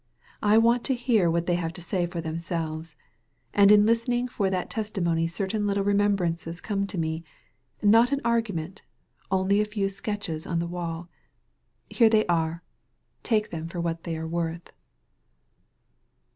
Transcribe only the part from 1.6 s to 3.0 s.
to say for themselves.